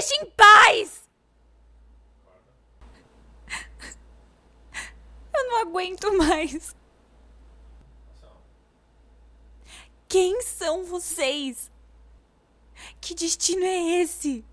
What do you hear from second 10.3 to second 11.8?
são vocês?